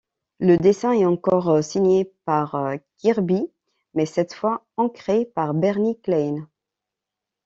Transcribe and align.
Le 0.39 0.57
dessin 0.57 0.93
est 0.93 1.05
encore 1.05 1.63
signé 1.63 2.11
par 2.25 2.55
Kirby, 2.97 3.51
mais 3.93 4.07
cette 4.07 4.33
fois 4.33 4.65
encré 4.75 5.25
par 5.25 5.53
Bernie 5.53 6.01
Klein. 6.01 6.49